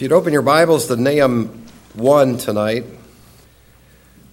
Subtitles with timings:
[0.00, 2.86] If you'd open your Bibles to Nahum 1 tonight,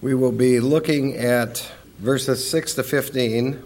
[0.00, 3.62] we will be looking at verses 6 to 15,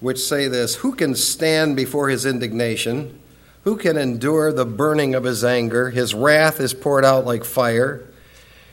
[0.00, 3.18] which say this Who can stand before his indignation?
[3.64, 5.88] Who can endure the burning of his anger?
[5.88, 8.06] His wrath is poured out like fire,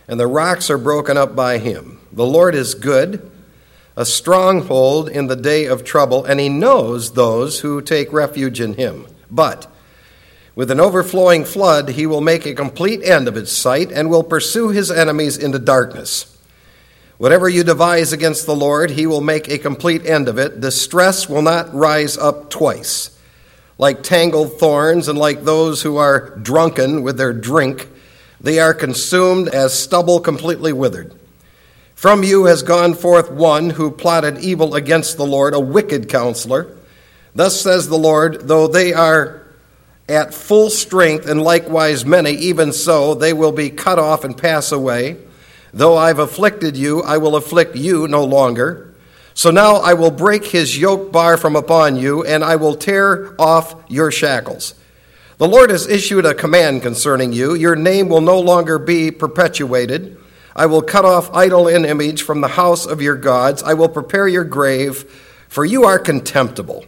[0.05, 2.01] and the rocks are broken up by him.
[2.11, 3.31] The Lord is good,
[3.95, 8.73] a stronghold in the day of trouble, and he knows those who take refuge in
[8.73, 9.07] him.
[9.31, 9.73] But
[10.55, 14.23] with an overflowing flood, he will make a complete end of its site and will
[14.23, 16.31] pursue his enemies into darkness.
[17.17, 20.59] Whatever you devise against the Lord, he will make a complete end of it.
[20.61, 23.17] Distress will not rise up twice.
[23.77, 27.89] Like tangled thorns and like those who are drunken with their drink,
[28.39, 31.13] they are consumed as stubble completely withered.
[31.95, 36.77] From you has gone forth one who plotted evil against the Lord, a wicked counselor.
[37.33, 39.44] Thus says the Lord, though they are
[40.07, 44.71] at full strength, and likewise many, even so, they will be cut off and pass
[44.71, 45.17] away.
[45.73, 48.93] Though I've afflicted you, I will afflict you no longer.
[49.33, 53.35] So now I will break his yoke bar from upon you, and I will tear
[53.39, 54.75] off your shackles.
[55.37, 57.55] The Lord has issued a command concerning you.
[57.55, 60.17] Your name will no longer be perpetuated.
[60.55, 63.61] I will cut off idol and image from the house of your gods.
[63.61, 65.03] I will prepare your grave,
[65.49, 66.85] for you are contemptible.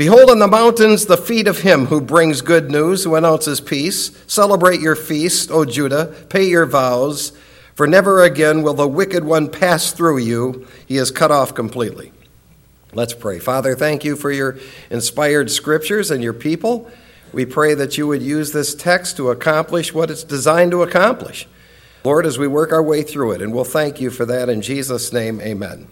[0.00, 4.10] Behold on the mountains the feet of him who brings good news, who announces peace.
[4.26, 7.32] Celebrate your feast, O Judah, pay your vows,
[7.74, 10.66] for never again will the wicked one pass through you.
[10.86, 12.12] He is cut off completely.
[12.94, 13.38] Let's pray.
[13.40, 16.90] Father, thank you for your inspired scriptures and your people.
[17.34, 21.46] We pray that you would use this text to accomplish what it's designed to accomplish.
[22.04, 24.62] Lord, as we work our way through it, and we'll thank you for that in
[24.62, 25.88] Jesus' name, amen.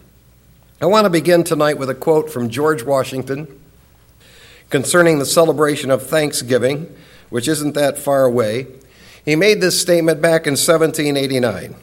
[0.81, 3.58] I want to begin tonight with a quote from George Washington
[4.69, 6.95] concerning the celebration of Thanksgiving,
[7.29, 8.67] which isn't that far away.
[9.25, 11.75] He made this statement back in 1789.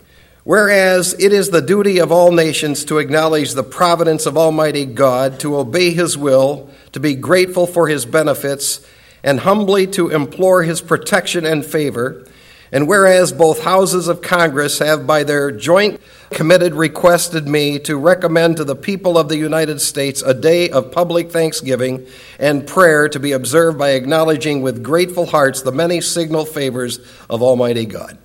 [0.44, 5.40] Whereas it is the duty of all nations to acknowledge the providence of Almighty God,
[5.40, 8.86] to obey His will, to be grateful for His benefits,
[9.24, 12.24] and humbly to implore His protection and favor,
[12.72, 16.00] and whereas both houses of Congress have, by their joint
[16.30, 20.92] committed, requested me to recommend to the people of the United States a day of
[20.92, 22.06] public thanksgiving
[22.38, 26.98] and prayer to be observed by acknowledging with grateful hearts the many signal favors
[27.30, 28.18] of Almighty God.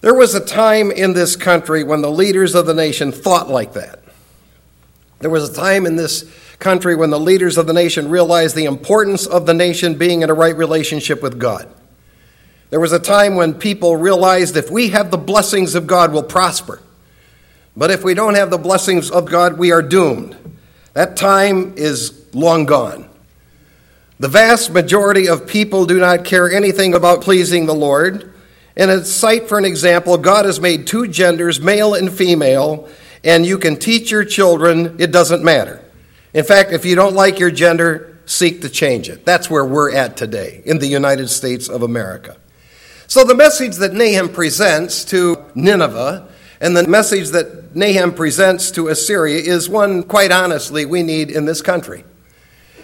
[0.00, 3.74] There was a time in this country when the leaders of the nation thought like
[3.74, 4.02] that.
[5.18, 6.24] There was a time in this
[6.58, 10.30] country when the leaders of the nation realized the importance of the nation being in
[10.30, 11.68] a right relationship with God.
[12.70, 16.22] There was a time when people realized if we have the blessings of God, we'll
[16.22, 16.80] prosper.
[17.76, 20.36] But if we don't have the blessings of God, we are doomed.
[20.92, 23.08] That time is long gone.
[24.20, 28.32] The vast majority of people do not care anything about pleasing the Lord.
[28.76, 32.88] And a cite for an example, God has made two genders, male and female,
[33.24, 35.82] and you can teach your children, it doesn't matter.
[36.32, 39.24] In fact, if you don't like your gender, seek to change it.
[39.24, 42.36] That's where we're at today in the United States of America.
[43.10, 46.28] So, the message that Nahum presents to Nineveh
[46.60, 51.44] and the message that Nahum presents to Assyria is one, quite honestly, we need in
[51.44, 52.04] this country.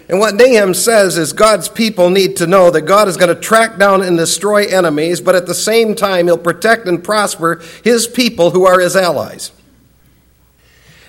[0.09, 3.41] And what Nahum says is God's people need to know that God is going to
[3.41, 8.09] track down and destroy enemies, but at the same time, He'll protect and prosper His
[8.09, 9.53] people who are His allies.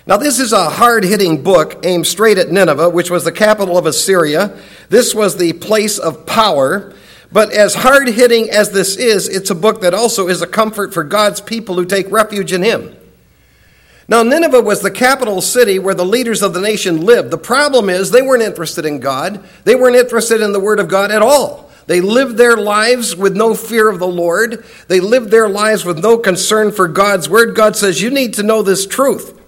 [0.06, 3.76] Now, this is a hard hitting book aimed straight at Nineveh, which was the capital
[3.76, 4.56] of Assyria.
[4.90, 6.94] This was the place of power.
[7.30, 10.94] But as hard hitting as this is, it's a book that also is a comfort
[10.94, 12.96] for God's people who take refuge in Him.
[14.08, 17.30] Now, Nineveh was the capital city where the leaders of the nation lived.
[17.30, 20.88] The problem is they weren't interested in God, they weren't interested in the Word of
[20.88, 21.68] God at all.
[21.86, 24.62] They lived their lives with no fear of the Lord.
[24.88, 27.56] They lived their lives with no concern for God's Word.
[27.56, 29.38] God says, You need to know this truth.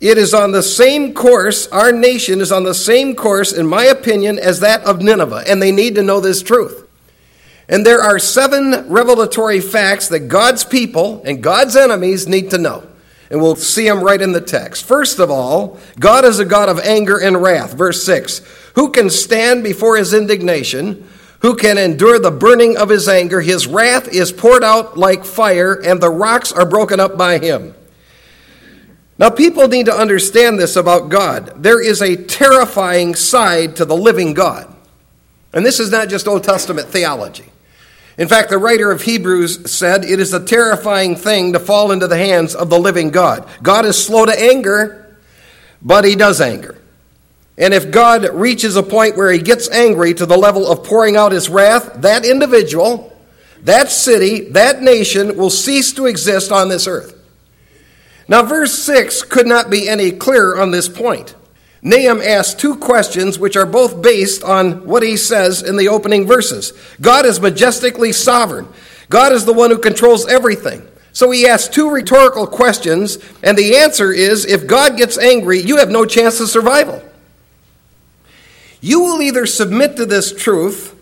[0.00, 3.84] It is on the same course, our nation is on the same course, in my
[3.84, 6.79] opinion, as that of Nineveh, and they need to know this truth.
[7.70, 12.84] And there are seven revelatory facts that God's people and God's enemies need to know.
[13.30, 14.84] And we'll see them right in the text.
[14.84, 17.74] First of all, God is a God of anger and wrath.
[17.74, 18.40] Verse 6
[18.74, 21.08] Who can stand before his indignation?
[21.42, 23.40] Who can endure the burning of his anger?
[23.40, 27.74] His wrath is poured out like fire, and the rocks are broken up by him.
[29.16, 31.62] Now, people need to understand this about God.
[31.62, 34.74] There is a terrifying side to the living God.
[35.52, 37.50] And this is not just Old Testament theology.
[38.18, 42.06] In fact, the writer of Hebrews said it is a terrifying thing to fall into
[42.06, 43.48] the hands of the living God.
[43.62, 45.16] God is slow to anger,
[45.80, 46.76] but he does anger.
[47.56, 51.16] And if God reaches a point where he gets angry to the level of pouring
[51.16, 53.16] out his wrath, that individual,
[53.62, 57.16] that city, that nation will cease to exist on this earth.
[58.28, 61.34] Now, verse 6 could not be any clearer on this point.
[61.82, 66.26] Nahum asks two questions which are both based on what he says in the opening
[66.26, 66.72] verses.
[67.00, 68.68] God is majestically sovereign.
[69.08, 70.86] God is the one who controls everything.
[71.12, 75.78] So he asks two rhetorical questions, and the answer is if God gets angry, you
[75.78, 77.02] have no chance of survival.
[78.80, 80.96] You will either submit to this truth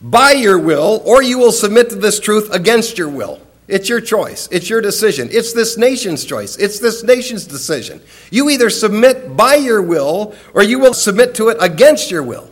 [0.00, 3.40] by your will, or you will submit to this truth against your will.
[3.68, 4.48] It's your choice.
[4.50, 5.28] It's your decision.
[5.30, 6.56] It's this nation's choice.
[6.56, 8.00] It's this nation's decision.
[8.30, 12.48] You either submit by your will or you will submit to it against your will.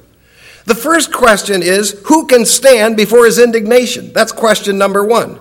[0.66, 4.12] The first question is who can stand before his indignation?
[4.12, 5.40] That's question number one.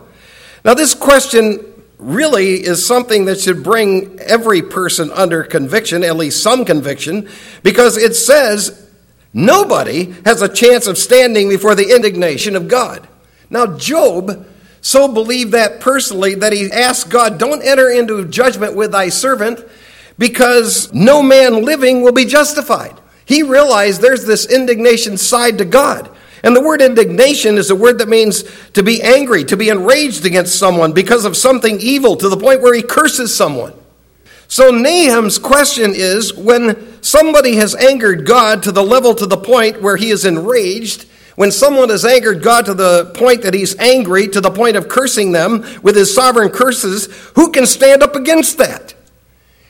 [0.63, 1.60] Now, this question
[1.98, 7.28] really is something that should bring every person under conviction, at least some conviction,
[7.63, 8.88] because it says
[9.33, 13.07] nobody has a chance of standing before the indignation of God.
[13.50, 14.48] Now, Job
[14.86, 19.66] so believed that personally that he asked God, Don't enter into judgment with thy servant,
[20.20, 22.96] because no man living will be justified.
[23.26, 26.16] He realized there's this indignation side to God.
[26.44, 28.44] And the word indignation is a word that means
[28.74, 32.62] to be angry, to be enraged against someone because of something evil to the point
[32.62, 33.74] where he curses someone.
[34.48, 39.81] So Nahum's question is when somebody has angered God to the level to the point
[39.81, 44.28] where he is enraged, when someone has angered God to the point that he's angry,
[44.30, 48.58] to the point of cursing them with his sovereign curses, who can stand up against
[48.58, 48.94] that?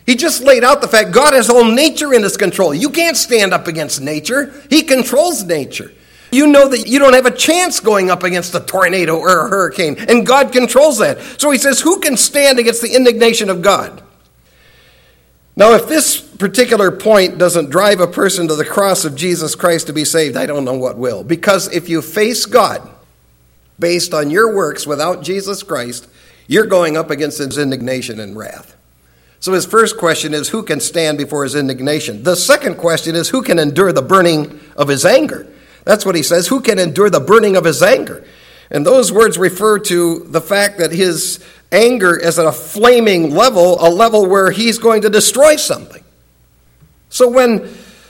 [0.05, 2.73] He just laid out the fact God has all nature in his control.
[2.73, 5.91] You can't stand up against nature, he controls nature.
[6.31, 9.49] You know that you don't have a chance going up against a tornado or a
[9.49, 11.21] hurricane, and God controls that.
[11.39, 14.03] So he says, Who can stand against the indignation of God?
[15.57, 19.87] Now, if this particular point doesn't drive a person to the cross of Jesus Christ
[19.87, 21.23] to be saved, I don't know what will.
[21.23, 22.89] Because if you face God
[23.79, 26.07] based on your works without Jesus Christ,
[26.47, 28.75] you're going up against his indignation and wrath.
[29.39, 32.23] So his first question is who can stand before his indignation?
[32.23, 35.47] The second question is who can endure the burning of his anger?
[35.85, 36.47] That's what he says.
[36.47, 38.25] Who can endure the burning of his anger?
[38.71, 43.77] And those words refer to the fact that his anger is at a flaming level,
[43.85, 46.03] a level where he's going to destroy something.
[47.09, 47.59] So when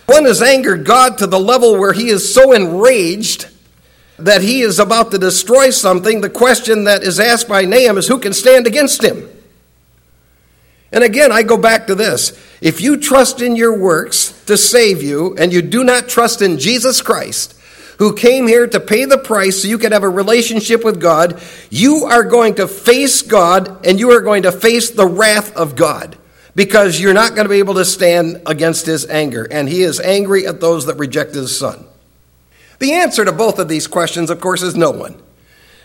[0.06, 3.48] one has angered God to the level where he is so enraged
[4.18, 8.08] that he is about to destroy something, the question that is asked by Nahum is
[8.08, 9.30] who can stand against him?
[10.92, 12.32] And again, I go back to this.
[12.62, 16.58] If you trust in your works to save you and you do not trust in
[16.58, 17.55] Jesus Christ,
[17.98, 21.42] who came here to pay the price so you could have a relationship with God,
[21.70, 25.76] you are going to face God and you are going to face the wrath of
[25.76, 26.18] God
[26.56, 29.48] because you're not going to be able to stand against his anger.
[29.50, 31.86] And he is angry at those that reject his son.
[32.80, 35.22] The answer to both of these questions, of course, is no one.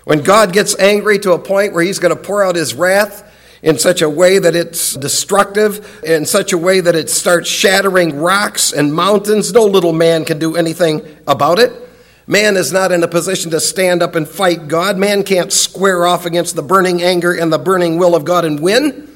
[0.04, 3.26] When God gets angry to a point where he's going to pour out his wrath,
[3.62, 8.18] in such a way that it's destructive, in such a way that it starts shattering
[8.18, 9.52] rocks and mountains.
[9.52, 11.89] No little man can do anything about it.
[12.30, 14.96] Man is not in a position to stand up and fight God.
[14.96, 18.60] Man can't square off against the burning anger and the burning will of God and
[18.60, 19.08] win.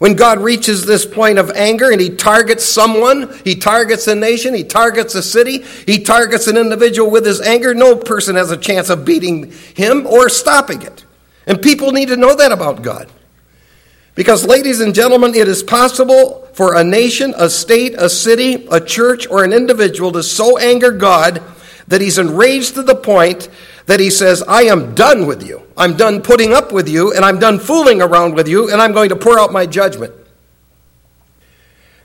[0.00, 4.52] When God reaches this point of anger and he targets someone, he targets a nation,
[4.52, 8.56] he targets a city, he targets an individual with his anger, no person has a
[8.56, 11.04] chance of beating him or stopping it.
[11.46, 13.08] And people need to know that about God.
[14.16, 18.80] Because, ladies and gentlemen, it is possible for a nation, a state, a city, a
[18.80, 21.44] church, or an individual to so anger God
[21.88, 23.48] that he's enraged to the point
[23.86, 25.62] that he says, I am done with you.
[25.76, 28.92] I'm done putting up with you, and I'm done fooling around with you, and I'm
[28.92, 30.12] going to pour out my judgment.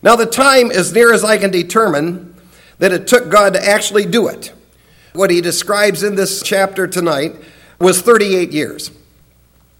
[0.03, 2.35] Now, the time, as near as I can determine,
[2.79, 4.53] that it took God to actually do it,
[5.13, 7.35] what he describes in this chapter tonight,
[7.79, 8.91] was 38 years.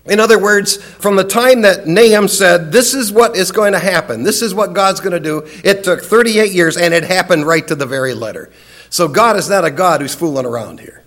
[0.05, 3.79] In other words, from the time that Nahum said, This is what is going to
[3.79, 7.46] happen, this is what God's going to do, it took 38 years and it happened
[7.46, 8.51] right to the very letter.
[8.91, 11.01] So God is not a God who's fooling around here.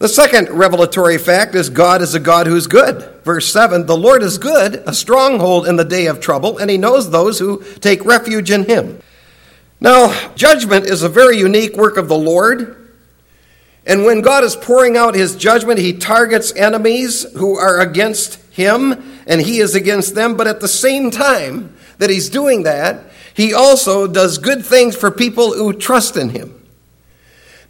[0.00, 3.22] The second revelatory fact is God is a God who's good.
[3.22, 6.76] Verse 7 The Lord is good, a stronghold in the day of trouble, and he
[6.76, 8.98] knows those who take refuge in him.
[9.80, 12.90] Now, judgment is a very unique work of the Lord.
[13.86, 19.20] And when God is pouring out his judgment, he targets enemies who are against him,
[19.28, 20.36] and he is against them.
[20.36, 25.12] But at the same time that he's doing that, he also does good things for
[25.12, 26.58] people who trust in him.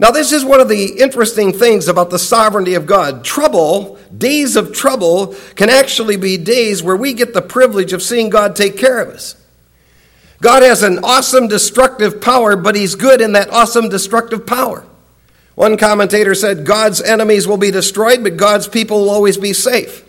[0.03, 3.23] Now, this is one of the interesting things about the sovereignty of God.
[3.23, 8.29] Trouble, days of trouble, can actually be days where we get the privilege of seeing
[8.29, 9.37] God take care of us.
[10.41, 14.85] God has an awesome destructive power, but He's good in that awesome destructive power.
[15.55, 20.05] One commentator said, God's enemies will be destroyed, but God's people will always be safe.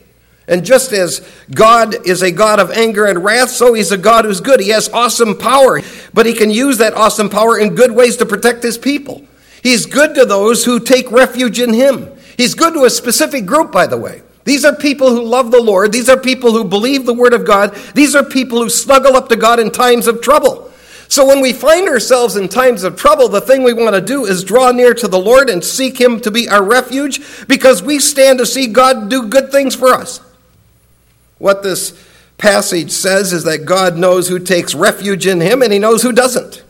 [0.47, 1.19] And just as
[1.51, 4.59] God is a God of anger and wrath, so he's a God who's good.
[4.59, 5.81] He has awesome power,
[6.15, 9.27] but he can use that awesome power in good ways to protect his people.
[9.63, 12.09] He's good to those who take refuge in him.
[12.37, 14.21] He's good to a specific group, by the way.
[14.43, 15.91] These are people who love the Lord.
[15.91, 17.73] These are people who believe the Word of God.
[17.95, 20.69] These are people who snuggle up to God in times of trouble.
[21.07, 24.25] So when we find ourselves in times of trouble, the thing we want to do
[24.25, 27.99] is draw near to the Lord and seek Him to be our refuge because we
[27.99, 30.19] stand to see God do good things for us.
[31.37, 31.93] What this
[32.37, 36.11] passage says is that God knows who takes refuge in him and he knows who
[36.11, 36.63] doesn't.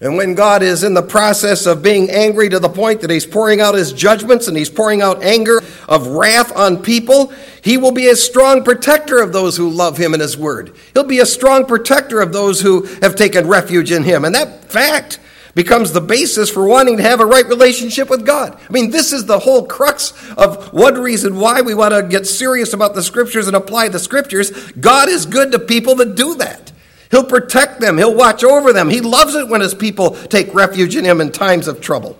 [0.00, 3.24] And when God is in the process of being angry to the point that he's
[3.24, 7.92] pouring out his judgments and he's pouring out anger of wrath on people, he will
[7.92, 10.76] be a strong protector of those who love him and his word.
[10.92, 14.26] He'll be a strong protector of those who have taken refuge in him.
[14.26, 15.18] And that fact
[15.54, 18.60] becomes the basis for wanting to have a right relationship with God.
[18.68, 22.26] I mean, this is the whole crux of one reason why we want to get
[22.26, 24.50] serious about the scriptures and apply the scriptures.
[24.72, 26.72] God is good to people that do that.
[27.10, 28.90] He'll protect them, He'll watch over them.
[28.90, 32.18] He loves it when His people take refuge in Him in times of trouble.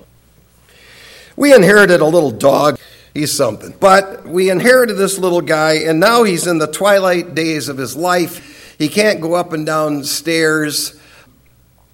[1.37, 2.79] We inherited a little dog.
[3.17, 3.75] He's something.
[3.81, 7.97] But we inherited this little guy, and now he's in the twilight days of his
[7.97, 8.77] life.
[8.79, 11.01] He can't go up and down stairs.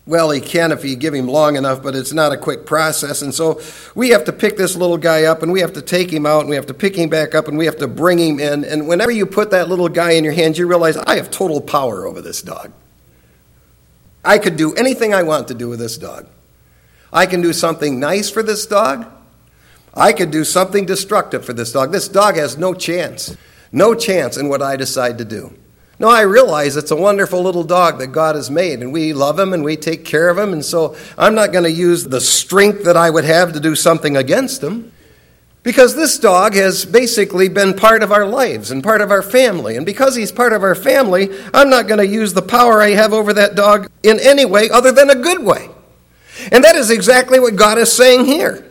[0.04, 3.22] Well, he can if you give him long enough, but it's not a quick process.
[3.22, 3.60] And so
[3.94, 6.40] we have to pick this little guy up and we have to take him out
[6.40, 8.64] and we have to pick him back up and we have to bring him in.
[8.64, 11.60] And whenever you put that little guy in your hands, you realize I have total
[11.60, 12.72] power over this dog.
[14.24, 16.26] I could do anything I want to do with this dog.
[17.12, 19.06] I can do something nice for this dog.
[19.94, 21.92] I could do something destructive for this dog.
[21.92, 23.36] This dog has no chance,
[23.70, 25.54] no chance in what I decide to do.
[25.98, 29.38] No, I realize it's a wonderful little dog that God has made, and we love
[29.38, 32.20] him and we take care of him, and so I'm not going to use the
[32.20, 34.92] strength that I would have to do something against him.
[35.62, 39.76] Because this dog has basically been part of our lives and part of our family.
[39.76, 42.90] And because he's part of our family, I'm not going to use the power I
[42.90, 45.68] have over that dog in any way other than a good way.
[46.50, 48.68] And that is exactly what God is saying here.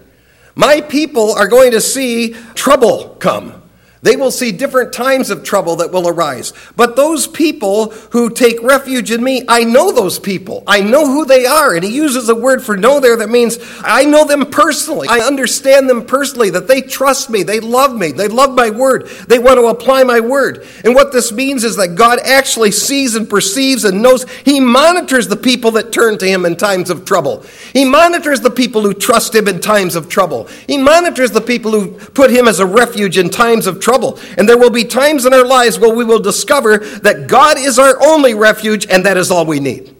[0.55, 3.60] My people are going to see trouble come.
[4.03, 6.53] They will see different times of trouble that will arise.
[6.75, 10.63] But those people who take refuge in me, I know those people.
[10.65, 11.75] I know who they are.
[11.75, 15.07] And he uses a word for know there that means I know them personally.
[15.07, 17.43] I understand them personally, that they trust me.
[17.43, 18.11] They love me.
[18.11, 19.07] They love my word.
[19.27, 20.65] They want to apply my word.
[20.83, 24.27] And what this means is that God actually sees and perceives and knows.
[24.43, 27.45] He monitors the people that turn to him in times of trouble.
[27.71, 30.47] He monitors the people who trust him in times of trouble.
[30.65, 34.17] He monitors the people who put him as a refuge in times of trouble trouble.
[34.37, 37.77] And there will be times in our lives where we will discover that God is
[37.77, 39.93] our only refuge and that is all we need.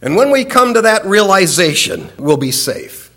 [0.00, 3.10] And when we come to that realization, we'll be safe.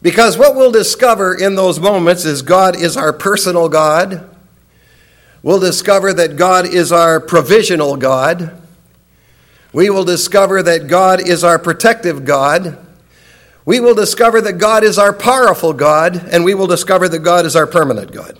[0.00, 4.30] Because what we'll discover in those moments is God is our personal God.
[5.42, 8.62] We'll discover that God is our provisional God.
[9.72, 12.85] We will discover that God is our protective God
[13.66, 17.44] we will discover that God is our powerful God, and we will discover that God
[17.44, 18.38] is our permanent God.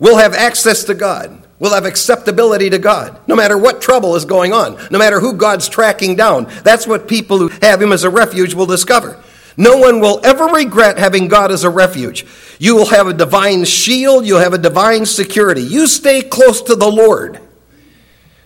[0.00, 1.44] We'll have access to God.
[1.60, 5.32] We'll have acceptability to God, no matter what trouble is going on, no matter who
[5.32, 6.46] God's tracking down.
[6.62, 9.22] That's what people who have Him as a refuge will discover.
[9.56, 12.26] No one will ever regret having God as a refuge.
[12.60, 15.62] You will have a divine shield, you'll have a divine security.
[15.62, 17.40] You stay close to the Lord,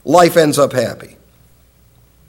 [0.04, 1.16] life ends up happy.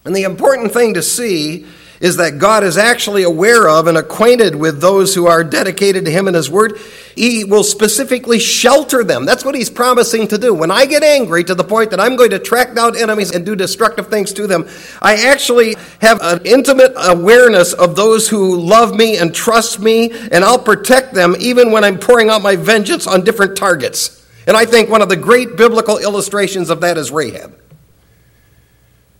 [0.06, 1.66] And the important thing to see
[2.04, 6.12] is that God is actually aware of and acquainted with those who are dedicated to
[6.12, 6.78] Him and His Word.
[7.16, 9.26] He will specifically shelter them.
[9.26, 10.54] That's what He's promising to do.
[10.54, 13.46] When I get angry to the point that I'm going to track down enemies and
[13.46, 14.68] do destructive things to them,
[15.02, 20.44] I actually have an intimate awareness of those who love me and trust me, and
[20.44, 24.28] I'll protect them even when I'm pouring out my vengeance on different targets.
[24.46, 27.63] And I think one of the great biblical illustrations of that is Rahab.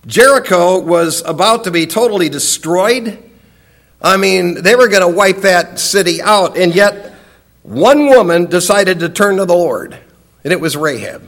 [0.06, 3.22] Jericho was about to be totally destroyed.
[4.00, 7.14] I mean, they were going to wipe that city out, and yet
[7.62, 9.98] one woman decided to turn to the Lord,
[10.44, 11.26] and it was Rahab.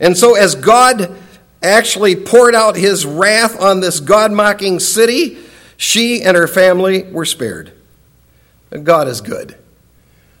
[0.00, 1.14] And so, as God
[1.62, 5.38] actually poured out his wrath on this God mocking city,
[5.76, 7.72] she and her family were spared.
[8.82, 9.56] God is good.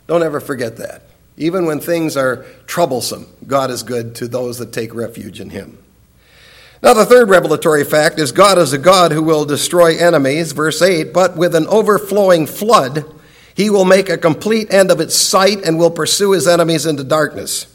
[0.06, 1.02] Don't ever forget that.
[1.36, 5.78] Even when things are troublesome, God is good to those that take refuge in him.
[6.82, 10.52] Now, the third revelatory fact is God is a God who will destroy enemies.
[10.52, 13.04] Verse 8, but with an overflowing flood,
[13.54, 17.02] he will make a complete end of its site and will pursue his enemies into
[17.02, 17.66] darkness.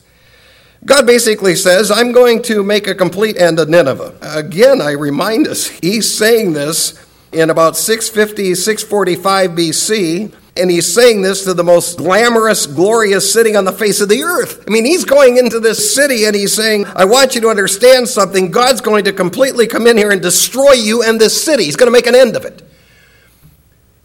[0.85, 4.17] God basically says, I'm going to make a complete end of Nineveh.
[4.21, 10.33] Again, I remind us, he's saying this in about 650, 645 BC.
[10.57, 14.23] And he's saying this to the most glamorous, glorious city on the face of the
[14.23, 14.65] earth.
[14.67, 18.09] I mean, he's going into this city and he's saying, I want you to understand
[18.09, 18.51] something.
[18.51, 21.63] God's going to completely come in here and destroy you and this city.
[21.63, 22.61] He's going to make an end of it.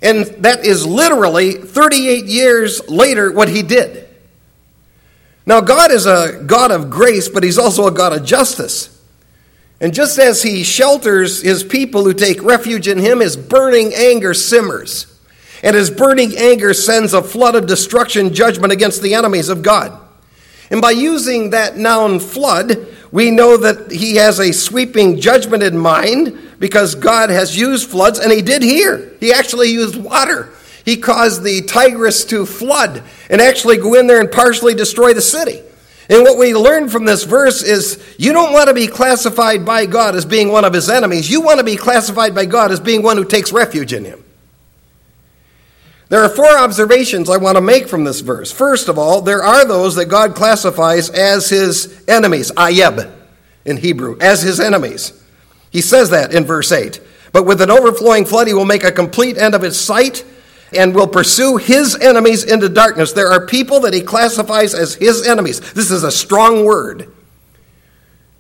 [0.00, 4.08] And that is literally 38 years later what he did.
[5.46, 8.92] Now, God is a God of grace, but he's also a God of justice.
[9.80, 14.32] And just as he shelters his people who take refuge in him, his burning anger
[14.32, 15.15] simmers.
[15.66, 20.00] And his burning anger sends a flood of destruction, judgment against the enemies of God.
[20.70, 25.76] And by using that noun flood, we know that he has a sweeping judgment in
[25.76, 29.10] mind because God has used floods, and he did here.
[29.18, 30.50] He actually used water.
[30.84, 35.20] He caused the Tigris to flood and actually go in there and partially destroy the
[35.20, 35.62] city.
[36.08, 39.86] And what we learn from this verse is you don't want to be classified by
[39.86, 41.28] God as being one of his enemies.
[41.28, 44.22] You want to be classified by God as being one who takes refuge in him.
[46.08, 48.52] There are four observations I want to make from this verse.
[48.52, 53.12] First of all, there are those that God classifies as his enemies, ayeb
[53.64, 55.12] in Hebrew, as his enemies.
[55.70, 57.00] He says that in verse 8.
[57.32, 60.24] But with an overflowing flood, he will make a complete end of his site
[60.72, 63.12] and will pursue his enemies into darkness.
[63.12, 65.60] There are people that he classifies as his enemies.
[65.72, 67.12] This is a strong word.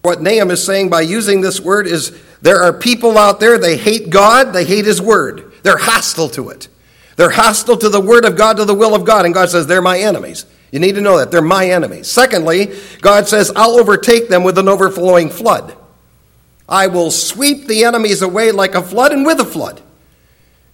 [0.02, 3.76] What Nahum is saying by using this word is there are people out there, they
[3.76, 5.52] hate God, they hate his word.
[5.64, 6.68] They're hostile to it.
[7.16, 9.24] They're hostile to the word of God, to the will of God.
[9.24, 10.46] And God says, they're my enemies.
[10.70, 11.30] You need to know that.
[11.30, 12.08] They're my enemies.
[12.10, 15.74] Secondly, God says, I'll overtake them with an overflowing flood.
[16.68, 19.80] I will sweep the enemies away like a flood and with a flood.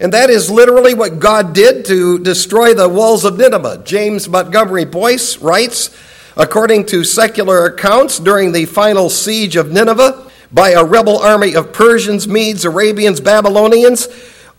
[0.00, 3.82] And that is literally what God did to destroy the walls of Nineveh.
[3.84, 5.96] James Montgomery Boice writes,
[6.36, 11.72] according to secular accounts, during the final siege of Nineveh by a rebel army of
[11.72, 14.08] Persians, Medes, Arabians, Babylonians,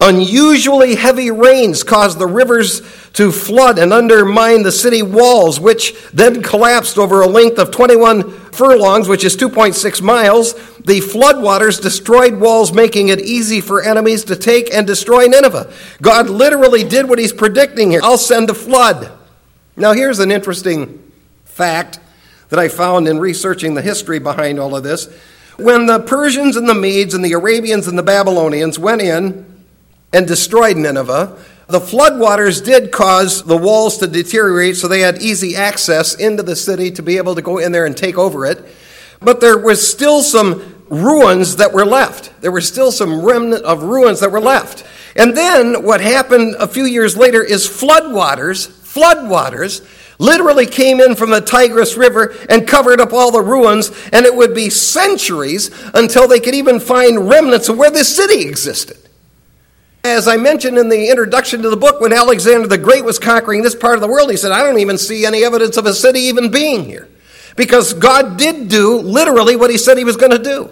[0.03, 2.81] Unusually heavy rains caused the rivers
[3.13, 8.29] to flood and undermine the city walls, which then collapsed over a length of 21
[8.51, 10.55] furlongs, which is 2.6 miles.
[10.79, 15.71] The floodwaters destroyed walls, making it easy for enemies to take and destroy Nineveh.
[16.01, 19.09] God literally did what he's predicting here I'll send a flood.
[19.77, 21.01] Now, here's an interesting
[21.45, 21.99] fact
[22.49, 25.07] that I found in researching the history behind all of this.
[25.55, 29.52] When the Persians and the Medes and the Arabians and the Babylonians went in,
[30.13, 31.37] and destroyed Nineveh.
[31.67, 36.55] The floodwaters did cause the walls to deteriorate, so they had easy access into the
[36.55, 38.63] city to be able to go in there and take over it.
[39.21, 42.31] But there was still some ruins that were left.
[42.41, 44.85] There were still some remnant of ruins that were left.
[45.15, 49.83] And then what happened a few years later is floodwaters, floodwaters,
[50.19, 54.35] literally came in from the Tigris River and covered up all the ruins, and it
[54.35, 58.97] would be centuries until they could even find remnants of where this city existed.
[60.05, 63.61] As I mentioned in the introduction to the book, when Alexander the Great was conquering
[63.61, 65.93] this part of the world, he said, I don't even see any evidence of a
[65.93, 67.07] city even being here.
[67.55, 70.69] Because God did do literally what he said he was going to do.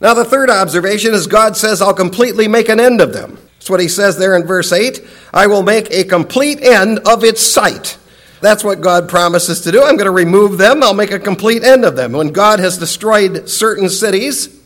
[0.00, 3.38] Now, the third observation is God says, I'll completely make an end of them.
[3.58, 5.00] That's what he says there in verse 8.
[5.32, 7.98] I will make a complete end of its site.
[8.40, 9.82] That's what God promises to do.
[9.82, 10.82] I'm going to remove them.
[10.82, 12.12] I'll make a complete end of them.
[12.12, 14.60] When God has destroyed certain cities,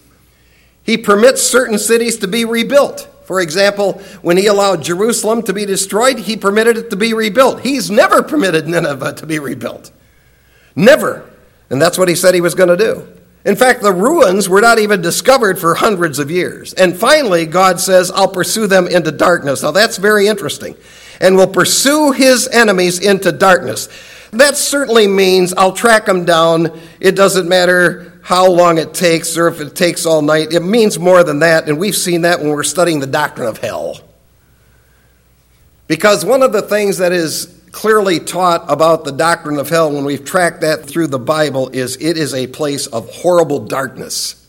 [0.82, 3.08] he permits certain cities to be rebuilt.
[3.26, 7.60] For example, when he allowed Jerusalem to be destroyed, he permitted it to be rebuilt.
[7.60, 9.90] He's never permitted Nineveh to be rebuilt.
[10.76, 11.28] Never.
[11.68, 13.08] And that's what he said he was going to do.
[13.44, 16.72] In fact, the ruins were not even discovered for hundreds of years.
[16.74, 19.62] And finally, God says, I'll pursue them into darkness.
[19.62, 20.76] Now, that's very interesting.
[21.20, 23.88] And will pursue his enemies into darkness.
[24.32, 26.78] That certainly means I'll track them down.
[27.00, 30.52] It doesn't matter how long it takes or if it takes all night.
[30.52, 33.58] It means more than that, and we've seen that when we're studying the doctrine of
[33.58, 34.00] hell.
[35.86, 40.04] Because one of the things that is clearly taught about the doctrine of hell when
[40.04, 44.44] we've tracked that through the Bible is it is a place of horrible darkness.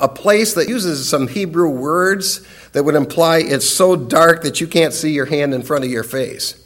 [0.00, 4.66] A place that uses some Hebrew words that would imply it's so dark that you
[4.66, 6.63] can't see your hand in front of your face.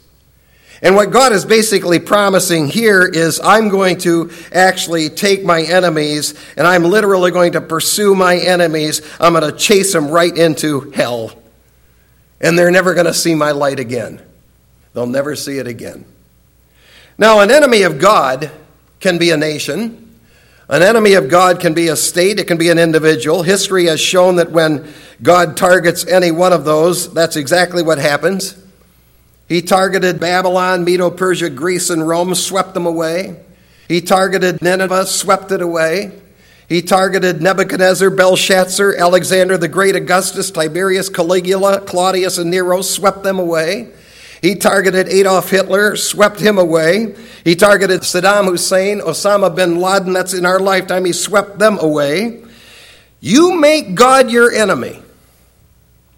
[0.81, 6.33] And what God is basically promising here is I'm going to actually take my enemies
[6.55, 9.01] and I'm literally going to pursue my enemies.
[9.19, 11.33] I'm going to chase them right into hell.
[12.39, 14.21] And they're never going to see my light again.
[14.93, 16.05] They'll never see it again.
[17.17, 18.49] Now, an enemy of God
[19.01, 20.09] can be a nation.
[20.69, 23.41] An enemy of God can be a state, it can be an individual.
[23.41, 24.87] History has shown that when
[25.21, 28.55] God targets any one of those, that's exactly what happens.
[29.49, 33.35] He targeted Babylon, Medo Persia, Greece, and Rome, swept them away.
[33.87, 36.11] He targeted Nineveh, swept it away.
[36.69, 43.39] He targeted Nebuchadnezzar, Belshazzar, Alexander the Great, Augustus, Tiberius, Caligula, Claudius, and Nero, swept them
[43.39, 43.89] away.
[44.43, 47.15] He targeted Adolf Hitler, swept him away.
[47.43, 52.43] He targeted Saddam Hussein, Osama bin Laden, that's in our lifetime, he swept them away.
[53.19, 55.01] You make God your enemy,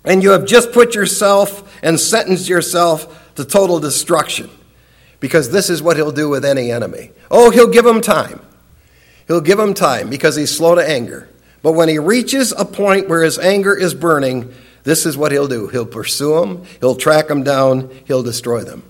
[0.04, 4.50] and you have just put yourself and sentenced yourself to total destruction
[5.20, 7.12] because this is what he'll do with any enemy.
[7.30, 8.42] Oh, he'll give him time.
[9.28, 11.30] He'll give him time because he's slow to anger.
[11.62, 15.48] But when he reaches a point where his anger is burning, this is what he'll
[15.48, 15.68] do.
[15.68, 18.84] He'll pursue them, he'll track them down, he'll destroy them.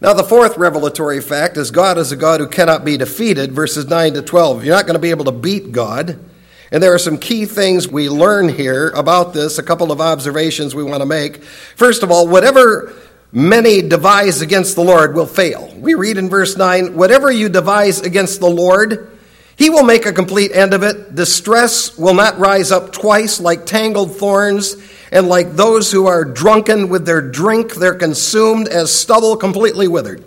[0.00, 3.86] Now, the fourth revelatory fact is God is a God who cannot be defeated, verses
[3.86, 4.64] 9 to 12.
[4.64, 6.24] You're not going to be able to beat God.
[6.70, 10.74] And there are some key things we learn here about this, a couple of observations
[10.74, 11.42] we want to make.
[11.42, 12.94] First of all, whatever
[13.32, 15.72] many devise against the Lord will fail.
[15.76, 19.18] We read in verse 9, whatever you devise against the Lord,
[19.56, 21.14] he will make a complete end of it.
[21.14, 24.76] Distress will not rise up twice like tangled thorns,
[25.10, 30.24] and like those who are drunken with their drink, they're consumed as stubble completely withered.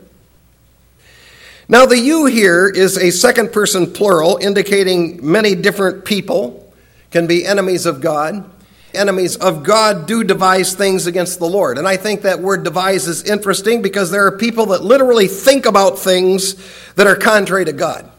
[1.69, 6.73] Now, the you here is a second person plural, indicating many different people
[7.11, 8.49] can be enemies of God.
[8.93, 11.77] Enemies of God do devise things against the Lord.
[11.77, 15.65] And I think that word devise is interesting because there are people that literally think
[15.65, 16.55] about things
[16.95, 18.09] that are contrary to God.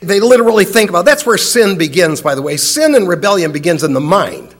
[0.00, 1.04] They literally think about.
[1.04, 2.56] That's where sin begins, by the way.
[2.56, 4.54] Sin and rebellion begins in the mind.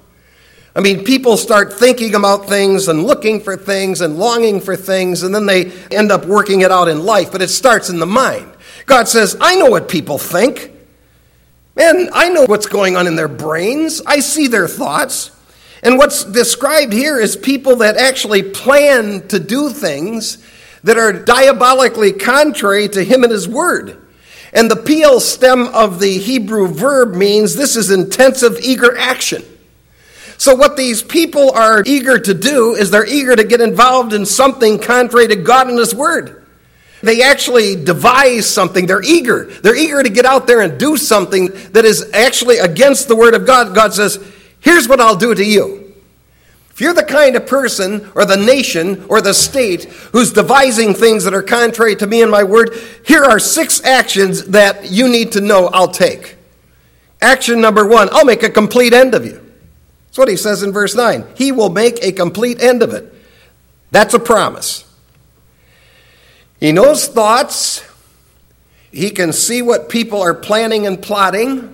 [0.76, 5.22] I mean, people start thinking about things and looking for things and longing for things,
[5.22, 8.06] and then they end up working it out in life, but it starts in the
[8.06, 8.50] mind.
[8.86, 10.72] God says, I know what people think.
[11.76, 14.02] Man, I know what's going on in their brains.
[14.04, 15.30] I see their thoughts.
[15.84, 20.38] And what's described here is people that actually plan to do things
[20.82, 24.00] that are diabolically contrary to Him and His Word.
[24.54, 29.42] And the piel stem of the Hebrew verb means this is intensive, eager action.
[30.38, 34.24] So, what these people are eager to do is they're eager to get involved in
[34.24, 36.46] something contrary to God and His Word.
[37.02, 38.86] They actually devise something.
[38.86, 39.44] They're eager.
[39.44, 43.34] They're eager to get out there and do something that is actually against the Word
[43.34, 43.74] of God.
[43.74, 44.18] God says,
[44.64, 45.94] Here's what I'll do to you.
[46.70, 51.22] If you're the kind of person or the nation or the state who's devising things
[51.24, 52.74] that are contrary to me and my word,
[53.06, 56.36] here are six actions that you need to know I'll take.
[57.20, 59.34] Action number one I'll make a complete end of you.
[60.06, 61.24] That's what he says in verse 9.
[61.36, 63.12] He will make a complete end of it.
[63.90, 64.90] That's a promise.
[66.58, 67.84] He knows thoughts,
[68.90, 71.73] he can see what people are planning and plotting.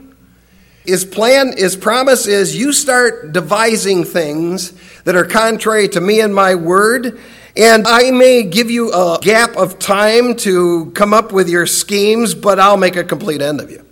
[0.90, 4.72] His plan, his promise is you start devising things
[5.04, 7.20] that are contrary to me and my word,
[7.56, 12.34] and I may give you a gap of time to come up with your schemes,
[12.34, 13.86] but I'll make a complete end of you.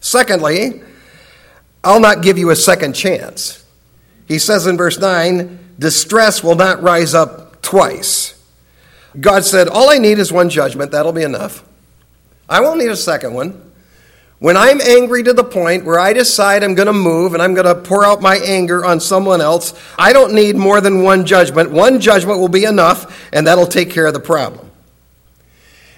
[0.00, 0.80] Secondly,
[1.84, 3.62] I'll not give you a second chance.
[4.26, 8.42] He says in verse 9, distress will not rise up twice.
[9.20, 11.62] God said, All I need is one judgment, that'll be enough.
[12.48, 13.65] I won't need a second one.
[14.38, 17.54] When I'm angry to the point where I decide I'm going to move and I'm
[17.54, 21.24] going to pour out my anger on someone else, I don't need more than one
[21.24, 21.70] judgment.
[21.70, 24.70] One judgment will be enough, and that'll take care of the problem.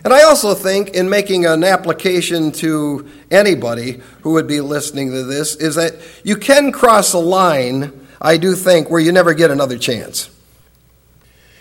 [0.05, 5.25] And I also think, in making an application to anybody who would be listening to
[5.25, 9.51] this, is that you can cross a line, I do think, where you never get
[9.51, 10.31] another chance.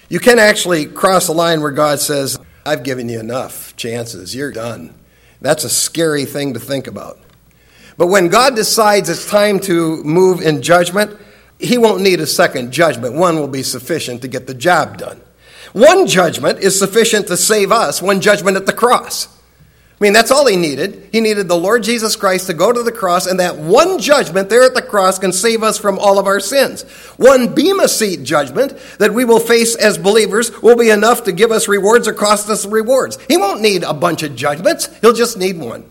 [0.09, 4.51] You can actually cross a line where God says, I've given you enough chances, you're
[4.51, 4.93] done.
[5.41, 7.19] That's a scary thing to think about.
[7.97, 11.17] But when God decides it's time to move in judgment,
[11.59, 13.15] He won't need a second judgment.
[13.15, 15.21] One will be sufficient to get the job done.
[15.73, 19.27] One judgment is sufficient to save us, one judgment at the cross.
[19.99, 21.09] I mean, that's all he needed.
[21.11, 24.47] He needed the Lord Jesus Christ to go to the cross, and that one judgment
[24.47, 26.83] there at the cross can save us from all of our sins.
[27.17, 31.51] One Bema seat judgment that we will face as believers will be enough to give
[31.51, 33.17] us rewards or cost us rewards.
[33.27, 35.83] He won't need a bunch of judgments, he'll just need one.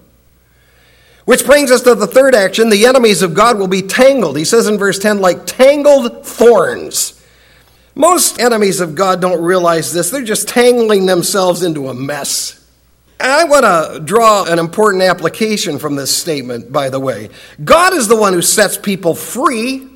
[1.24, 4.36] Which brings us to the third action the enemies of God will be tangled.
[4.36, 7.20] He says in verse 10, like tangled thorns.
[7.96, 12.62] Most enemies of God don't realize this, they're just tangling themselves into a mess.
[13.18, 17.30] I want to draw an important application from this statement, by the way.
[17.64, 19.88] God is the one who sets people free.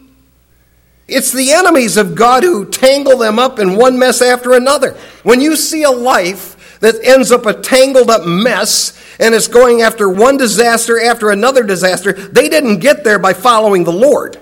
[1.06, 4.96] It's the enemies of God who tangle them up in one mess after another.
[5.22, 9.82] When you see a life that ends up a tangled up mess and it's going
[9.82, 14.40] after one disaster after another disaster, they didn't get there by following the Lord.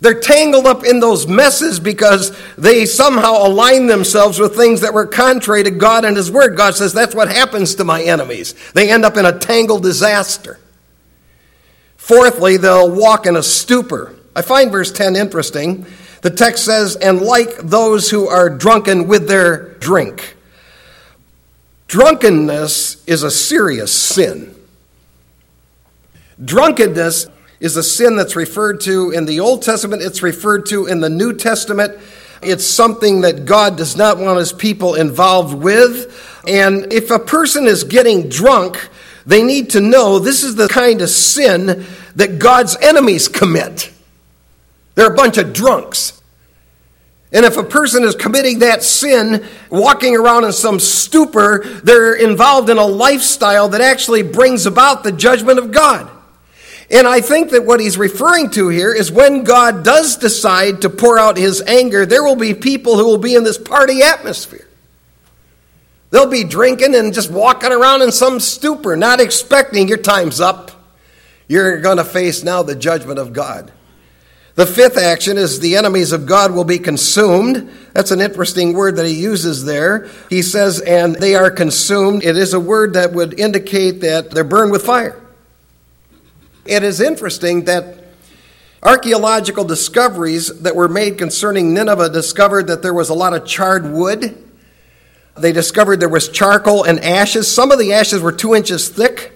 [0.00, 5.06] They're tangled up in those messes because they somehow align themselves with things that were
[5.06, 6.56] contrary to God and His Word.
[6.56, 8.54] God says, That's what happens to my enemies.
[8.72, 10.58] They end up in a tangled disaster.
[11.96, 14.14] Fourthly, they'll walk in a stupor.
[14.34, 15.86] I find verse 10 interesting.
[16.22, 20.36] The text says, and like those who are drunken with their drink.
[21.88, 24.54] Drunkenness is a serious sin.
[26.44, 27.28] Drunkenness
[27.60, 31.10] is a sin that's referred to in the Old Testament, it's referred to in the
[31.10, 31.98] New Testament.
[32.42, 36.42] It's something that God does not want his people involved with.
[36.46, 38.88] And if a person is getting drunk,
[39.24, 43.90] they need to know this is the kind of sin that God's enemies commit.
[44.94, 46.22] They're a bunch of drunks.
[47.32, 52.70] And if a person is committing that sin, walking around in some stupor, they're involved
[52.70, 56.08] in a lifestyle that actually brings about the judgment of God.
[56.90, 60.90] And I think that what he's referring to here is when God does decide to
[60.90, 64.68] pour out his anger, there will be people who will be in this party atmosphere.
[66.10, 70.70] They'll be drinking and just walking around in some stupor, not expecting your time's up.
[71.48, 73.72] You're going to face now the judgment of God.
[74.54, 77.70] The fifth action is the enemies of God will be consumed.
[77.92, 80.08] That's an interesting word that he uses there.
[80.30, 82.24] He says, and they are consumed.
[82.24, 85.20] It is a word that would indicate that they're burned with fire.
[86.68, 88.04] It is interesting that
[88.82, 93.90] archaeological discoveries that were made concerning Nineveh discovered that there was a lot of charred
[93.90, 94.42] wood.
[95.36, 97.52] They discovered there was charcoal and ashes.
[97.52, 99.32] Some of the ashes were two inches thick.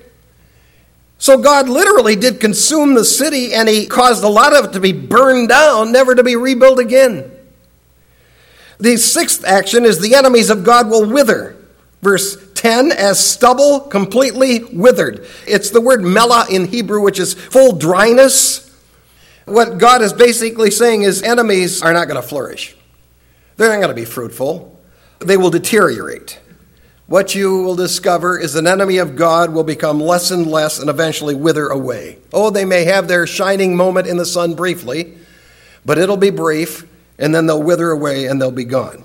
[1.19, 4.81] So God literally did consume the city and he caused a lot of it to
[4.81, 7.31] be burned down, never to be rebuilt again.
[8.79, 11.60] The sixth action is the enemies of God will wither.
[12.03, 15.27] Verse 10 as stubble, completely withered.
[15.47, 18.67] It's the word mela in Hebrew, which is full dryness.
[19.45, 22.77] What God is basically saying is enemies are not going to flourish.
[23.57, 24.79] They're not going to be fruitful.
[25.19, 26.39] They will deteriorate.
[27.07, 30.89] What you will discover is an enemy of God will become less and less and
[30.89, 32.19] eventually wither away.
[32.33, 35.19] Oh, they may have their shining moment in the sun briefly,
[35.85, 36.87] but it'll be brief,
[37.19, 39.05] and then they'll wither away and they'll be gone.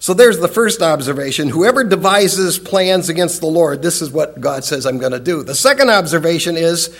[0.00, 1.50] So there's the first observation.
[1.50, 5.42] Whoever devises plans against the Lord, this is what God says I'm going to do.
[5.42, 6.96] The second observation is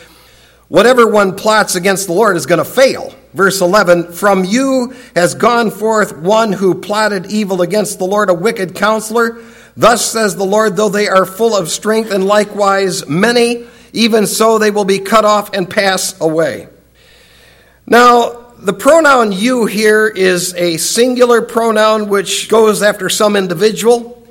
[0.69, 3.15] whatever one plots against the Lord is going to fail.
[3.33, 8.35] Verse 11 From you has gone forth one who plotted evil against the Lord, a
[8.35, 9.43] wicked counselor.
[9.79, 14.59] Thus says the Lord, though they are full of strength and likewise many, even so
[14.59, 16.69] they will be cut off and pass away.
[17.87, 24.27] Now, the pronoun you here is a singular pronoun which goes after some individual.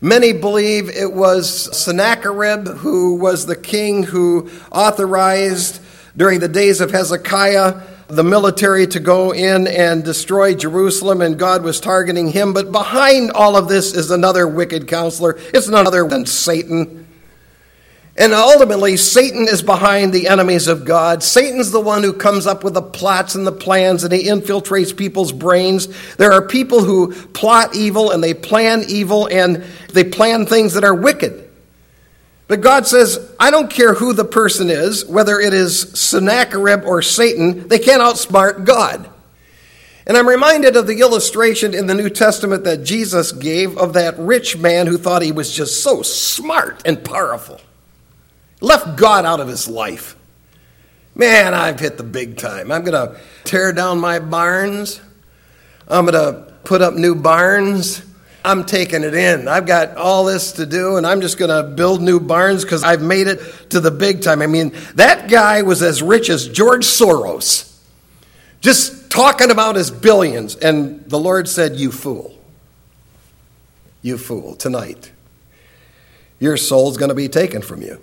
[0.00, 5.80] Many believe it was Sennacherib who was the king who authorized
[6.16, 11.62] during the days of Hezekiah the military to go in and destroy Jerusalem, and God
[11.62, 12.52] was targeting him.
[12.52, 15.38] But behind all of this is another wicked counselor.
[15.54, 17.01] It's none other than Satan.
[18.14, 21.22] And ultimately, Satan is behind the enemies of God.
[21.22, 24.94] Satan's the one who comes up with the plots and the plans and he infiltrates
[24.94, 25.88] people's brains.
[26.16, 30.84] There are people who plot evil and they plan evil and they plan things that
[30.84, 31.48] are wicked.
[32.48, 37.00] But God says, I don't care who the person is, whether it is Sennacherib or
[37.00, 39.08] Satan, they can't outsmart God.
[40.06, 44.18] And I'm reminded of the illustration in the New Testament that Jesus gave of that
[44.18, 47.58] rich man who thought he was just so smart and powerful
[48.62, 50.16] left God out of his life.
[51.14, 52.72] Man, I've hit the big time.
[52.72, 55.00] I'm going to tear down my barns.
[55.86, 58.02] I'm going to put up new barns.
[58.44, 59.46] I'm taking it in.
[59.46, 62.82] I've got all this to do, and I'm just going to build new barns because
[62.82, 64.40] I've made it to the big time.
[64.40, 67.78] I mean, that guy was as rich as George Soros,
[68.60, 70.56] just talking about his billions.
[70.56, 72.36] And the Lord said, You fool.
[74.00, 75.12] You fool, tonight.
[76.40, 78.00] Your soul's going to be taken from you.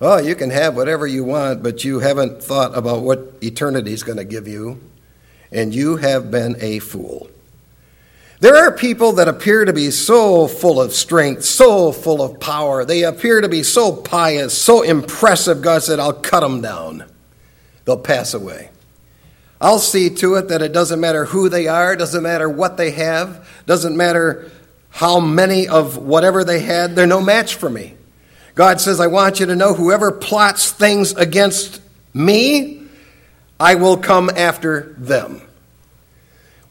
[0.00, 4.02] Oh, you can have whatever you want, but you haven't thought about what eternity is
[4.02, 4.78] going to give you,
[5.50, 7.30] and you have been a fool.
[8.40, 12.84] There are people that appear to be so full of strength, so full of power.
[12.84, 15.62] They appear to be so pious, so impressive.
[15.62, 17.04] God said, I'll cut them down.
[17.86, 18.68] They'll pass away.
[19.58, 22.90] I'll see to it that it doesn't matter who they are, doesn't matter what they
[22.90, 24.50] have, doesn't matter
[24.90, 27.95] how many of whatever they had, they're no match for me.
[28.56, 31.80] God says, I want you to know whoever plots things against
[32.14, 32.82] me,
[33.60, 35.42] I will come after them.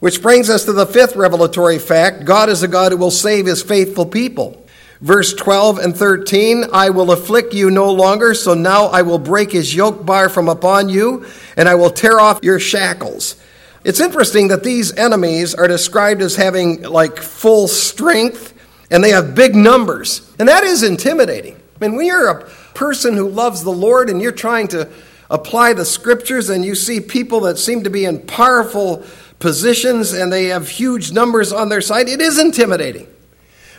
[0.00, 3.46] Which brings us to the fifth revelatory fact God is a God who will save
[3.46, 4.66] his faithful people.
[5.00, 9.52] Verse 12 and 13 I will afflict you no longer, so now I will break
[9.52, 11.24] his yoke bar from upon you,
[11.56, 13.36] and I will tear off your shackles.
[13.84, 18.54] It's interesting that these enemies are described as having like full strength,
[18.90, 20.28] and they have big numbers.
[20.40, 21.60] And that is intimidating.
[21.76, 24.88] I mean, when you're a person who loves the Lord and you're trying to
[25.30, 29.04] apply the scriptures and you see people that seem to be in powerful
[29.38, 33.06] positions and they have huge numbers on their side, it is intimidating.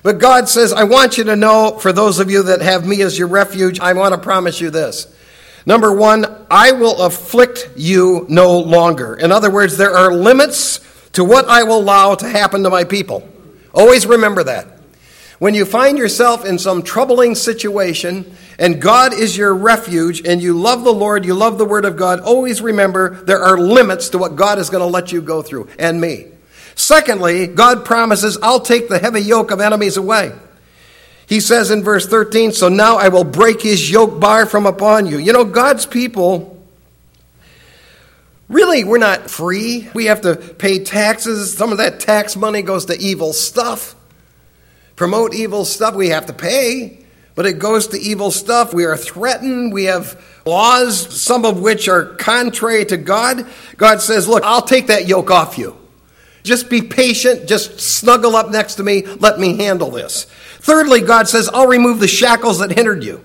[0.03, 3.01] But God says, I want you to know, for those of you that have me
[3.01, 5.13] as your refuge, I want to promise you this.
[5.65, 9.15] Number one, I will afflict you no longer.
[9.15, 10.79] In other words, there are limits
[11.13, 13.27] to what I will allow to happen to my people.
[13.73, 14.76] Always remember that.
[15.39, 20.59] When you find yourself in some troubling situation and God is your refuge and you
[20.59, 24.17] love the Lord, you love the Word of God, always remember there are limits to
[24.17, 26.27] what God is going to let you go through and me.
[26.73, 30.31] Secondly, God promises, I'll take the heavy yoke of enemies away.
[31.27, 35.05] He says in verse 13, So now I will break his yoke bar from upon
[35.05, 35.17] you.
[35.19, 36.63] You know, God's people,
[38.47, 39.89] really, we're not free.
[39.93, 41.55] We have to pay taxes.
[41.55, 43.96] Some of that tax money goes to evil stuff
[44.97, 46.99] promote evil stuff, we have to pay,
[47.35, 48.73] but it goes to evil stuff.
[48.73, 49.71] We are threatened.
[49.71, 53.45] We have laws, some of which are contrary to God.
[53.77, 55.77] God says, Look, I'll take that yoke off you.
[56.43, 57.47] Just be patient.
[57.47, 59.05] Just snuggle up next to me.
[59.05, 60.23] Let me handle this.
[60.59, 63.23] Thirdly, God says, I'll remove the shackles that hindered you.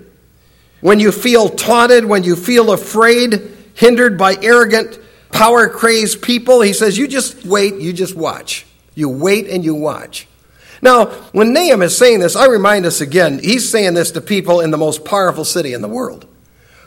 [0.80, 4.98] When you feel taunted, when you feel afraid, hindered by arrogant,
[5.30, 8.66] power crazed people, He says, You just wait, you just watch.
[8.94, 10.28] You wait and you watch.
[10.82, 14.60] Now, when Nahum is saying this, I remind us again, he's saying this to people
[14.60, 16.26] in the most powerful city in the world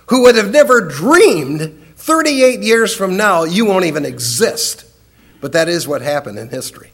[0.08, 4.86] who would have never dreamed 38 years from now you won't even exist.
[5.41, 6.91] But that is what happened in history.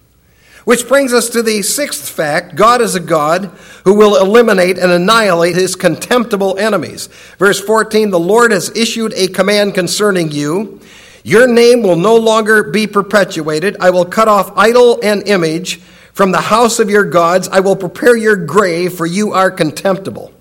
[0.63, 3.45] Which brings us to the sixth fact God is a God
[3.83, 7.07] who will eliminate and annihilate his contemptible enemies.
[7.39, 10.79] Verse 14 The Lord has issued a command concerning you.
[11.23, 13.77] Your name will no longer be perpetuated.
[13.79, 15.81] I will cut off idol and image
[16.13, 20.33] from the house of your gods, I will prepare your grave, for you are contemptible.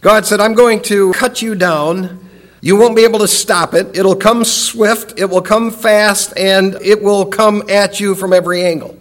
[0.00, 2.28] God said, I'm going to cut you down.
[2.60, 3.96] You won't be able to stop it.
[3.96, 8.62] It'll come swift, it will come fast, and it will come at you from every
[8.62, 8.98] angle.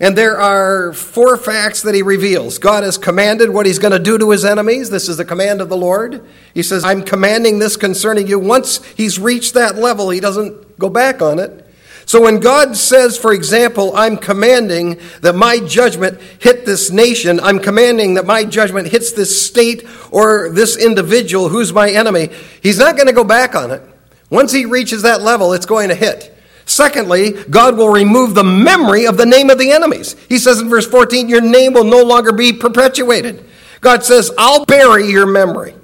[0.00, 2.58] And there are four facts that he reveals.
[2.58, 4.90] God has commanded what he's going to do to his enemies.
[4.90, 6.24] This is the command of the Lord.
[6.54, 8.38] He says, I'm commanding this concerning you.
[8.38, 11.67] Once he's reached that level, he doesn't go back on it.
[12.08, 17.58] So when God says, for example, I'm commanding that my judgment hit this nation, I'm
[17.58, 22.30] commanding that my judgment hits this state or this individual who's my enemy,
[22.62, 23.82] he's not going to go back on it.
[24.30, 26.34] Once he reaches that level, it's going to hit.
[26.64, 30.16] Secondly, God will remove the memory of the name of the enemies.
[30.30, 33.44] He says in verse 14, Your name will no longer be perpetuated.
[33.82, 35.74] God says, I'll bury your memory.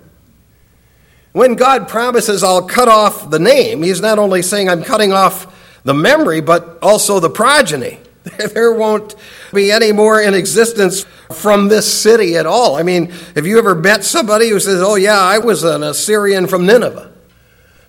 [1.33, 5.51] When God promises, I'll cut off the name, He's not only saying, I'm cutting off
[5.85, 8.01] the memory, but also the progeny.
[8.55, 9.15] There won't
[9.53, 12.77] be any more in existence from this city at all.
[12.77, 16.47] I mean, have you ever met somebody who says, Oh, yeah, I was an Assyrian
[16.47, 17.13] from Nineveh?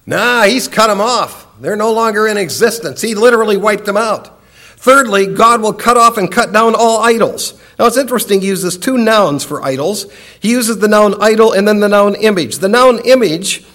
[0.05, 1.47] Nah, he's cut them off.
[1.61, 3.01] They're no longer in existence.
[3.01, 4.39] He literally wiped them out.
[4.77, 7.59] Thirdly, God will cut off and cut down all idols.
[7.79, 10.05] Now it's interesting, he uses two nouns for idols.
[10.39, 12.57] He uses the noun idol and then the noun image.
[12.57, 13.65] The noun image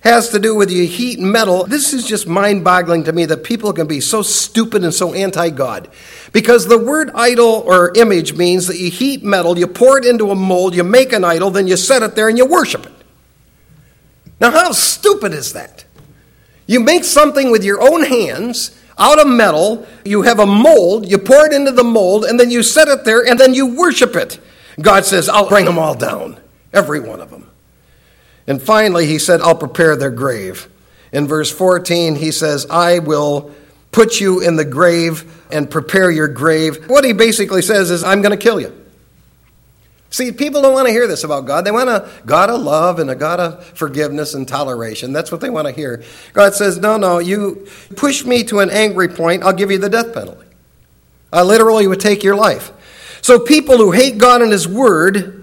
[0.00, 1.64] has to do with you heat metal.
[1.64, 5.12] This is just mind boggling to me that people can be so stupid and so
[5.12, 5.88] anti God.
[6.32, 10.30] Because the word idol or image means that you heat metal, you pour it into
[10.30, 12.92] a mold, you make an idol, then you set it there and you worship it.
[14.40, 15.84] Now, how stupid is that?
[16.66, 21.18] You make something with your own hands out of metal, you have a mold, you
[21.18, 24.16] pour it into the mold, and then you set it there and then you worship
[24.16, 24.38] it.
[24.80, 26.38] God says, I'll bring them all down,
[26.72, 27.48] every one of them.
[28.48, 30.68] And finally, he said, I'll prepare their grave.
[31.12, 33.54] In verse 14, he says, I will
[33.92, 36.88] put you in the grave and prepare your grave.
[36.88, 38.74] What he basically says is, I'm going to kill you.
[40.10, 41.66] See, people don't want to hear this about God.
[41.66, 45.12] They want a God of love and a God of forgiveness and toleration.
[45.12, 46.02] That's what they want to hear.
[46.32, 49.90] God says, No, no, you push me to an angry point, I'll give you the
[49.90, 50.46] death penalty.
[51.30, 52.72] I literally would take your life.
[53.20, 55.37] So people who hate God and His Word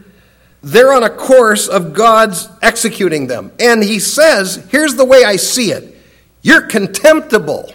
[0.65, 3.51] they're on a course of God's executing them.
[3.60, 5.95] And he says, here's the way I see it
[6.41, 7.72] you're contemptible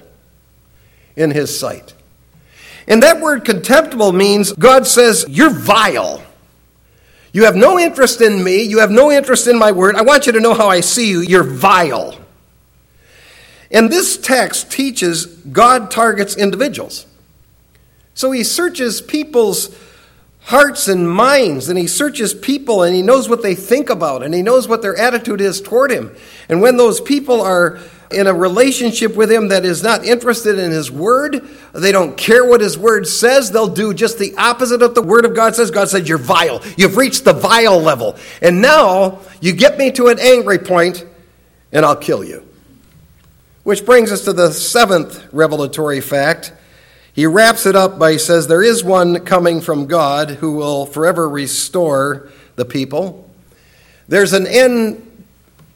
[1.14, 1.94] in his sight.
[2.88, 6.22] And that word contemptible means God says, you're vile.
[7.32, 8.62] You have no interest in me.
[8.62, 9.94] You have no interest in my word.
[9.94, 11.20] I want you to know how I see you.
[11.20, 12.18] You're vile.
[13.70, 17.06] And this text teaches God targets individuals.
[18.14, 19.76] So he searches people's
[20.50, 24.34] hearts and minds, and he searches people and he knows what they think about and
[24.34, 26.12] he knows what their attitude is toward him.
[26.48, 27.78] And when those people are
[28.10, 32.44] in a relationship with him that is not interested in his word, they don't care
[32.44, 35.70] what his word says, they'll do just the opposite of the word of God says.
[35.70, 36.60] God said, You're vile.
[36.76, 38.16] You've reached the vile level.
[38.42, 41.06] And now you get me to an angry point,
[41.70, 42.44] and I'll kill you.
[43.62, 46.54] Which brings us to the seventh revelatory fact.
[47.12, 51.28] He wraps it up by says there is one coming from God who will forever
[51.28, 53.28] restore the people.
[54.08, 55.24] There's an end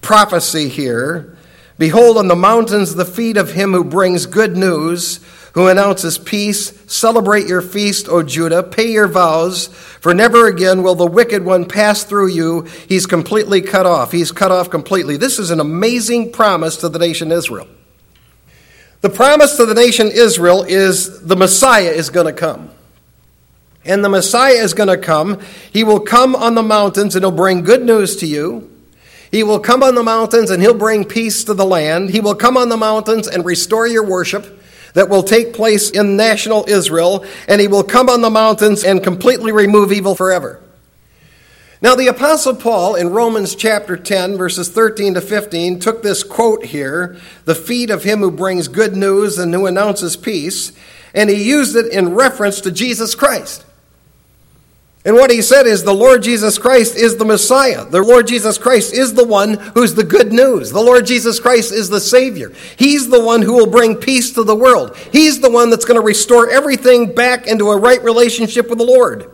[0.00, 1.36] prophecy here.
[1.76, 5.18] Behold, on the mountains the feet of him who brings good news,
[5.54, 6.72] who announces peace.
[6.86, 8.62] Celebrate your feast, O Judah.
[8.62, 12.62] Pay your vows, for never again will the wicked one pass through you.
[12.88, 14.12] He's completely cut off.
[14.12, 15.16] He's cut off completely.
[15.16, 17.66] This is an amazing promise to the nation Israel.
[19.04, 22.70] The promise to the nation Israel is the Messiah is going to come.
[23.84, 25.42] And the Messiah is going to come.
[25.70, 28.70] He will come on the mountains and he'll bring good news to you.
[29.30, 32.08] He will come on the mountains and he'll bring peace to the land.
[32.08, 34.62] He will come on the mountains and restore your worship
[34.94, 39.04] that will take place in national Israel, and he will come on the mountains and
[39.04, 40.63] completely remove evil forever.
[41.82, 46.66] Now, the Apostle Paul in Romans chapter 10, verses 13 to 15, took this quote
[46.66, 50.72] here the feet of him who brings good news and who announces peace,
[51.12, 53.64] and he used it in reference to Jesus Christ.
[55.06, 57.84] And what he said is the Lord Jesus Christ is the Messiah.
[57.84, 60.70] The Lord Jesus Christ is the one who's the good news.
[60.72, 62.52] The Lord Jesus Christ is the Savior.
[62.78, 64.96] He's the one who will bring peace to the world.
[65.12, 68.86] He's the one that's going to restore everything back into a right relationship with the
[68.86, 69.30] Lord.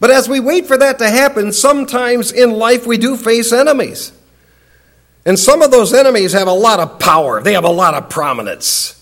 [0.00, 4.12] But as we wait for that to happen, sometimes in life we do face enemies.
[5.26, 8.08] And some of those enemies have a lot of power, they have a lot of
[8.08, 8.94] prominence.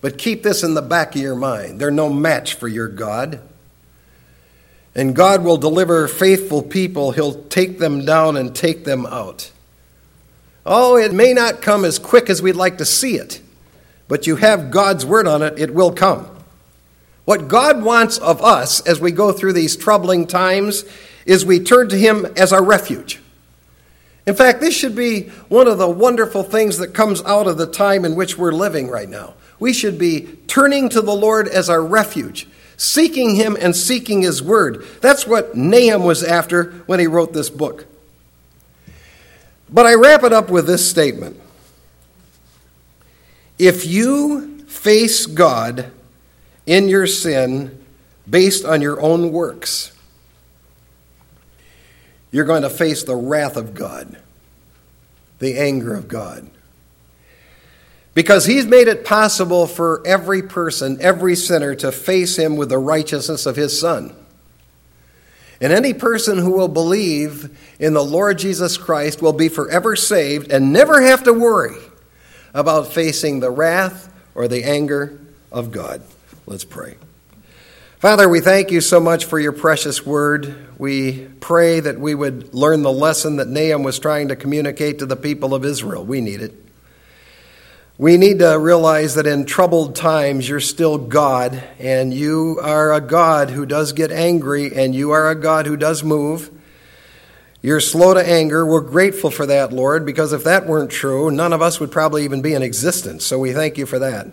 [0.00, 3.40] But keep this in the back of your mind they're no match for your God.
[4.94, 7.10] And God will deliver faithful people.
[7.10, 9.50] He'll take them down and take them out.
[10.66, 13.40] Oh, it may not come as quick as we'd like to see it,
[14.08, 16.33] but you have God's word on it, it will come.
[17.24, 20.84] What God wants of us as we go through these troubling times
[21.24, 23.20] is we turn to Him as our refuge.
[24.26, 27.66] In fact, this should be one of the wonderful things that comes out of the
[27.66, 29.34] time in which we're living right now.
[29.58, 32.46] We should be turning to the Lord as our refuge
[32.76, 34.84] seeking him and seeking his word.
[35.00, 37.86] That's what Nahum was after when he wrote this book.
[39.70, 41.40] But I wrap it up with this statement
[43.58, 45.90] If you face God
[46.66, 47.84] in your sin
[48.28, 49.92] based on your own works,
[52.30, 54.16] you're going to face the wrath of God,
[55.38, 56.50] the anger of God.
[58.14, 62.78] Because he's made it possible for every person, every sinner, to face him with the
[62.78, 64.14] righteousness of his Son.
[65.60, 70.50] And any person who will believe in the Lord Jesus Christ will be forever saved
[70.50, 71.76] and never have to worry
[72.52, 75.18] about facing the wrath or the anger
[75.50, 76.02] of God.
[76.46, 76.96] Let's pray.
[77.98, 80.54] Father, we thank you so much for your precious word.
[80.78, 85.06] We pray that we would learn the lesson that Nahum was trying to communicate to
[85.06, 86.04] the people of Israel.
[86.04, 86.52] We need it.
[87.96, 93.00] We need to realize that in troubled times, you're still God, and you are a
[93.00, 96.50] God who does get angry, and you are a God who does move.
[97.62, 98.66] You're slow to anger.
[98.66, 102.24] We're grateful for that, Lord, because if that weren't true, none of us would probably
[102.24, 103.24] even be in existence.
[103.24, 104.26] So we thank you for that.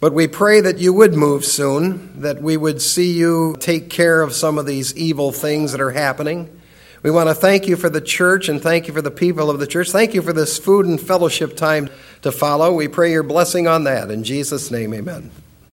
[0.00, 4.22] But we pray that you would move soon, that we would see you take care
[4.22, 6.48] of some of these evil things that are happening.
[7.02, 9.58] We want to thank you for the church and thank you for the people of
[9.58, 9.90] the church.
[9.90, 11.90] Thank you for this food and fellowship time
[12.22, 12.72] to follow.
[12.72, 14.10] We pray your blessing on that.
[14.10, 15.30] In Jesus' name, amen.